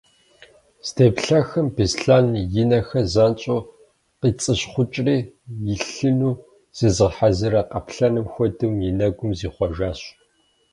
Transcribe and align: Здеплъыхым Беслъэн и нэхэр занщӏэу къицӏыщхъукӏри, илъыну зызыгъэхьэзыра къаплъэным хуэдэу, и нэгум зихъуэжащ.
Здеплъыхым 0.87 1.67
Беслъэн 1.75 2.27
и 2.61 2.65
нэхэр 2.69 3.05
занщӏэу 3.13 3.61
къицӏыщхъукӏри, 4.19 5.17
илъыну 5.73 6.33
зызыгъэхьэзыра 6.77 7.61
къаплъэным 7.71 8.25
хуэдэу, 8.33 8.73
и 8.89 8.91
нэгум 8.97 9.31
зихъуэжащ. 9.39 9.99